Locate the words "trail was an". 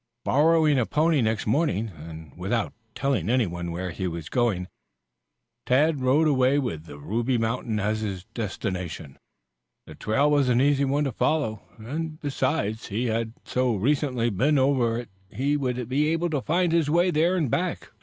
9.93-10.59